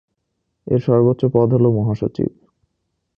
এর 0.67 0.79
সর্বোচ্চ 0.79 1.21
পদ 1.33 1.49
হল 1.53 1.65
মহাসচিব। 1.69 2.29